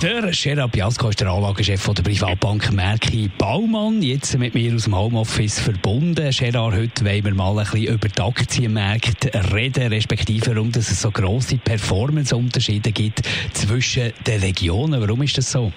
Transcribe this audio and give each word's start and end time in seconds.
der 0.00 0.30
Gerard 0.30 0.72
Biasco 0.72 1.08
ist 1.08 1.20
der 1.20 1.28
Anlagechef 1.28 1.86
der 1.86 2.02
Privatbank 2.02 2.72
Merki 2.72 3.30
Baumann. 3.38 4.02
Jetzt 4.02 4.36
mit 4.38 4.54
mir 4.54 4.74
aus 4.74 4.84
dem 4.84 4.96
Homeoffice 4.96 5.60
verbunden. 5.60 6.30
Gerard, 6.30 6.74
heute 6.74 7.04
wollen 7.04 7.24
wir 7.24 7.34
mal 7.34 7.58
ein 7.58 7.64
bisschen 7.64 7.94
über 7.94 8.08
die 8.08 8.22
Aktienmärkte 8.22 9.30
reden, 9.52 9.92
respektive 9.92 10.54
warum 10.54 10.70
es 10.70 11.00
so 11.00 11.10
grosse 11.10 11.58
Performance-Unterschiede 11.58 12.92
gibt 12.92 13.22
zwischen 13.52 14.12
den 14.26 14.40
Regionen. 14.40 15.00
Warum 15.00 15.22
ist 15.22 15.38
das 15.38 15.50
so? 15.50 15.72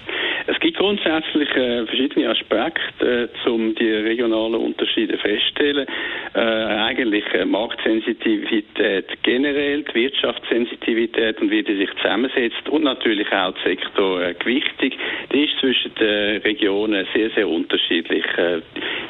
Grundsätzlich 0.78 1.50
äh, 1.56 1.86
verschiedene 1.86 2.30
Aspekte, 2.30 3.28
äh, 3.34 3.48
um 3.50 3.74
die 3.74 3.90
regionalen 3.90 4.54
Unterschiede 4.54 5.18
festzustellen. 5.18 5.88
Äh, 6.34 6.38
eigentlich 6.38 7.24
äh, 7.34 7.44
Marktsensitivität 7.44 9.06
generell, 9.24 9.82
die 9.82 9.94
Wirtschaftssensitivität 9.94 11.40
und 11.40 11.50
wie 11.50 11.64
die 11.64 11.78
sich 11.78 11.90
zusammensetzt 12.00 12.68
und 12.68 12.84
natürlich 12.84 13.26
auch 13.32 13.54
die 13.54 13.70
Sektorgewichtung. 13.70 14.92
Die 15.32 15.44
ist 15.46 15.58
zwischen 15.58 15.92
den 15.96 16.42
Regionen 16.42 17.04
sehr, 17.12 17.30
sehr 17.30 17.48
unterschiedlich 17.48 18.24
äh, 18.36 18.60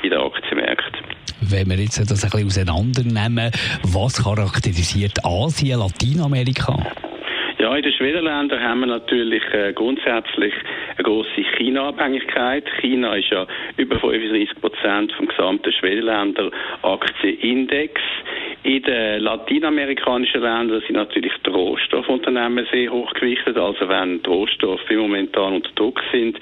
in 0.02 0.08
den 0.08 0.20
Aktienmärkten. 0.20 1.04
Wenn 1.42 1.68
wir 1.68 1.76
jetzt 1.76 1.98
das 1.98 2.24
ein 2.24 2.30
bisschen 2.30 2.70
auseinandernehmen, 2.70 3.50
was 3.82 4.24
charakterisiert 4.24 5.22
Asien, 5.22 5.80
Lateinamerika? 5.80 6.76
In 7.78 7.84
den 7.84 7.92
Schwellenländern 7.92 8.60
haben 8.60 8.80
wir 8.80 8.86
natürlich 8.88 9.44
äh, 9.52 9.72
grundsätzlich 9.72 10.52
eine 10.96 11.04
große 11.04 11.44
China-Abhängigkeit. 11.56 12.64
China 12.80 13.14
ist 13.14 13.30
ja 13.30 13.46
über 13.76 14.00
35 14.00 14.60
Prozent 14.60 15.12
vom 15.12 15.28
gesamten 15.28 15.70
Schwellenländer 15.70 16.50
Aktienindex. 16.82 18.00
In 18.64 18.82
den 18.82 19.20
lateinamerikanischen 19.22 20.40
Ländern 20.40 20.82
sind 20.86 20.96
natürlich 20.96 21.32
die 21.46 21.50
Rohstoffunternehmen 21.50 22.66
sehr 22.72 22.90
hoch 22.90 23.12
gewichtet. 23.14 23.56
Also 23.56 23.88
wenn 23.88 24.20
die 24.20 24.28
Rohstoffe 24.28 24.90
momentan 24.90 25.54
unter 25.54 25.70
Druck 25.76 26.02
sind, 26.12 26.38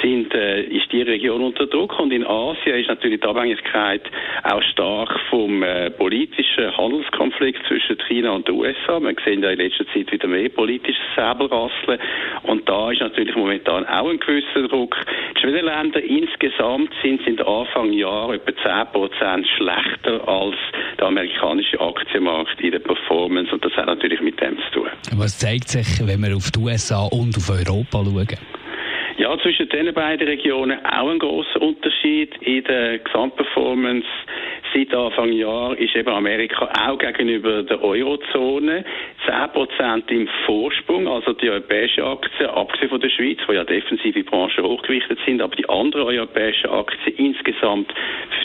sind 0.00 0.32
äh, 0.32 0.62
ist 0.62 0.92
die 0.92 1.02
Region 1.02 1.42
unter 1.42 1.66
Druck. 1.66 1.98
Und 1.98 2.12
in 2.12 2.24
Asien 2.24 2.76
ist 2.76 2.88
natürlich 2.88 3.20
die 3.20 3.26
Abhängigkeit 3.26 4.02
auch 4.44 4.62
stark 4.62 5.18
vom 5.28 5.64
äh, 5.64 5.90
politischen 5.90 6.76
Handelskonflikt 6.76 7.66
zwischen 7.66 7.98
China 8.06 8.30
und 8.30 8.46
den 8.46 8.54
USA. 8.54 9.00
Wir 9.00 9.14
sehen 9.24 9.42
ja 9.42 9.50
in 9.50 9.58
letzter 9.58 9.86
Zeit 9.88 10.12
wieder 10.12 10.28
mehr 10.28 10.48
politisches 10.48 11.02
Säbelrasseln. 11.16 11.98
Und 12.44 12.68
da 12.68 12.92
ist 12.92 13.00
natürlich 13.00 13.34
momentan 13.34 13.84
auch 13.86 14.08
ein 14.08 14.20
gewisser 14.20 14.68
Druck. 14.68 14.96
Die 15.36 15.40
Schwellenländer 15.40 16.00
insgesamt 16.00 16.92
sind 17.02 17.26
in 17.26 17.36
den 17.36 17.46
Anfangsjahren 17.46 18.36
etwa 18.36 18.86
10% 18.94 19.46
schlechter 19.56 20.28
als 20.28 20.56
der 20.98 21.08
amerikanische 21.56 21.80
Aktienmarkt 21.80 22.60
in 22.60 22.70
der 22.72 22.78
Performance. 22.80 23.52
Und 23.52 23.64
das 23.64 23.72
hat 23.72 23.86
natürlich 23.86 24.20
mit 24.20 24.40
dem 24.40 24.56
zu 24.58 24.80
tun. 24.80 24.88
Was 25.16 25.38
zeigt 25.38 25.68
sich, 25.68 26.06
wenn 26.06 26.20
wir 26.20 26.36
auf 26.36 26.50
die 26.50 26.58
USA 26.58 27.06
und 27.06 27.36
auf 27.36 27.50
Europa 27.50 28.04
schauen? 28.04 28.26
Ja, 29.18 29.36
zwischen 29.38 29.68
den 29.70 29.94
beiden 29.94 30.28
Regionen 30.28 30.78
auch 30.84 31.08
ein 31.08 31.18
großer 31.18 31.62
Unterschied 31.62 32.36
in 32.42 32.62
der 32.64 32.98
Gesamtperformance. 32.98 34.06
Seit 34.74 34.94
Anfang 34.94 35.32
Jahr 35.32 35.76
ist 35.78 35.94
eben 35.96 36.08
Amerika 36.08 36.70
auch 36.86 36.98
gegenüber 36.98 37.62
der 37.62 37.82
Eurozone 37.82 38.84
10% 39.26 40.08
im 40.10 40.28
Vorsprung, 40.44 41.08
also 41.08 41.32
die 41.32 41.50
europäischen 41.50 42.04
Aktien, 42.04 42.50
abgesehen 42.50 42.90
von 42.90 43.00
der 43.00 43.10
Schweiz, 43.10 43.38
wo 43.46 43.52
ja 43.52 43.64
defensive 43.64 44.22
Branchen 44.24 44.64
hochgewichtet 44.64 45.18
sind, 45.24 45.40
aber 45.40 45.56
die 45.56 45.68
anderen 45.68 46.06
europäischen 46.06 46.70
Aktien 46.70 47.16
insgesamt 47.16 47.92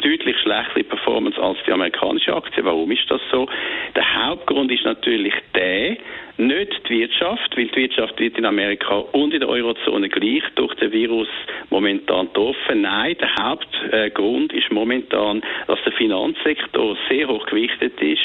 deutlich 0.02 0.38
schlechtere 0.40 0.84
Performance 0.84 1.40
als 1.42 1.58
die 1.66 1.72
amerikanische 1.72 2.36
Aktie. 2.36 2.64
Warum 2.66 2.92
ist 2.92 3.10
das 3.10 3.22
so? 3.32 3.48
Der 3.96 4.28
Hauptgrund 4.28 4.72
ist 4.72 4.84
natürlich 4.86 5.34
der, 5.56 5.98
nicht 6.38 6.90
die 6.90 7.02
Wirtschaft, 7.02 7.56
weil 7.56 7.68
die 7.68 7.76
Wirtschaft 7.76 8.20
wird 8.20 8.38
in 8.38 8.46
Amerika 8.46 8.96
und 8.96 9.34
in 9.34 9.40
der 9.40 9.50
Eurozone 9.50 10.10
gleich 10.10 10.44
durch 10.56 10.74
den 10.76 10.92
Virus 10.92 11.28
momentan 11.70 12.28
getroffen. 12.28 12.82
Nein, 12.82 13.16
der 13.20 13.36
Hauptgrund 13.36 14.52
ist 14.54 14.72
momentan, 14.72 15.42
dass 15.68 15.80
der 15.84 15.94
Finanzsektor 16.22 16.96
sehr 17.10 17.28
hoch 17.28 17.46
gewichtet 17.48 18.00
ist, 18.02 18.22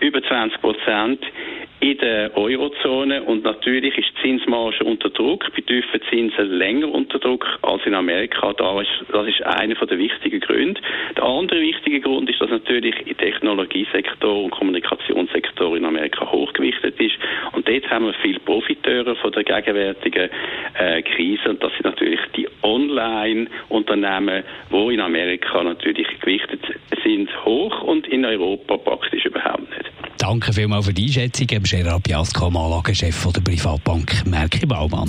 über 0.00 0.22
20 0.22 0.60
Prozent 0.60 1.20
in 1.80 1.96
der 1.98 2.36
Eurozone 2.36 3.22
und 3.22 3.44
natürlich 3.44 3.96
ist 3.96 4.08
die 4.16 4.22
Zinsmarge 4.22 4.82
unter 4.84 5.10
Druck, 5.10 5.44
bei 5.54 5.62
tiefen 5.62 6.00
Zinsen 6.10 6.50
länger 6.50 6.92
unter 6.92 7.20
Druck 7.20 7.46
als 7.62 7.86
in 7.86 7.94
Amerika. 7.94 8.52
Das 8.52 9.26
ist 9.28 9.42
einer 9.44 9.74
der 9.74 9.98
wichtigen 9.98 10.40
Gründe. 10.40 10.80
Der 11.16 11.22
andere 11.22 11.60
wichtige 11.60 12.00
Grund 12.00 12.28
ist, 12.28 12.40
dass 12.40 12.50
natürlich 12.50 12.94
im 13.06 13.16
Technologiesektor 13.16 14.42
und 14.42 14.50
Kommunikationssektor 14.50 15.76
in 15.76 15.84
Amerika 15.84 16.24
und 16.24 16.47
dort 17.68 17.90
haben 17.90 18.06
wir 18.06 18.14
viele 18.22 18.40
Profiteure 18.40 19.14
von 19.16 19.32
der 19.32 19.44
gegenwärtigen 19.44 20.30
äh, 20.74 21.02
Krise 21.02 21.50
und 21.50 21.62
das 21.62 21.72
sind 21.72 21.84
natürlich 21.84 22.20
die 22.36 22.48
Online-Unternehmen, 22.62 24.44
wo 24.70 24.90
in 24.90 25.00
Amerika 25.00 25.62
natürlich 25.62 26.08
gewichtet 26.20 26.60
sind, 27.04 27.28
hoch 27.44 27.82
und 27.82 28.06
in 28.08 28.24
Europa 28.24 28.76
praktisch 28.78 29.24
überhaupt 29.26 29.68
nicht. 29.70 29.90
Danke 30.18 30.52
vielmals 30.52 30.86
für 30.86 30.94
die 30.94 31.04
Einschätzung. 31.04 31.46
Gerard 31.46 32.02
Piasco, 32.02 32.46
Anlagechef 32.46 33.32
der 33.32 33.40
Privatbank 33.40 34.26
Merki 34.26 34.66
Baumann. 34.66 35.08